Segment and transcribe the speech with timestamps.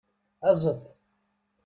[0.49, 0.85] Aẓet!